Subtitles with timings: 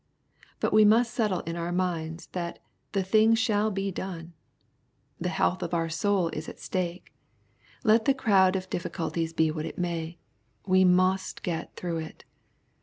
[0.59, 2.57] Bat we must settle in our minds, that
[2.93, 4.33] the thing shall be done.
[5.19, 7.13] The health of our soul is at stake.
[7.83, 10.17] Let the crowd of difficulties be what it maj^
[10.65, 12.23] we must get through it.